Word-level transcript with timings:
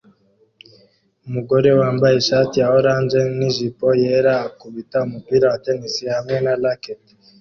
Umugore 1.27 1.69
wambaye 1.79 2.15
ishati 2.17 2.55
ya 2.61 2.67
orange 2.77 3.19
nijipo 3.37 3.87
yera 4.01 4.33
akubita 4.47 4.97
umupira 5.07 5.45
wa 5.51 5.59
tennis 5.65 5.95
hamwe 6.15 6.37
na 6.45 6.53
racket 6.63 7.01